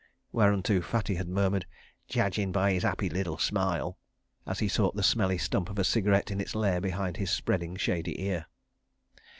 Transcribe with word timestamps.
Whereunto 0.31 0.81
Fatty 0.81 1.13
had 1.13 1.27
murmured: 1.29 1.67
"Jedgin' 2.07 2.51
by 2.51 2.71
'is 2.71 2.83
'appy 2.83 3.07
liddle 3.07 3.37
smile," 3.37 3.99
as 4.47 4.57
he 4.57 4.67
sought 4.67 4.95
the 4.95 5.03
smelly 5.03 5.37
stump 5.37 5.69
of 5.69 5.77
a 5.77 5.83
cigarette 5.83 6.31
in 6.31 6.41
its 6.41 6.55
lair 6.55 6.81
behind 6.81 7.17
his 7.17 7.29
spreading 7.29 7.75
shady 7.75 8.19
ear. 8.19 8.47